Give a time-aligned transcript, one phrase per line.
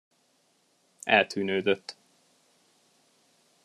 [1.03, 1.95] Eltűnődött.